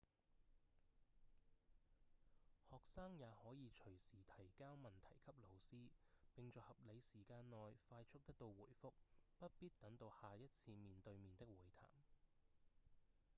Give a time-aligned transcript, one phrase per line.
[2.71, 5.89] 學生也可以隨時提交問題給老師
[6.35, 8.91] 並在合理時間內快速得到回覆
[9.37, 11.87] 不必等到下一次面對面的會談